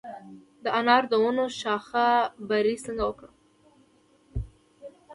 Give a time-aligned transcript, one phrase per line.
[0.63, 2.07] د انارو د ونو شاخه
[2.49, 3.33] بري څنګه وکړم؟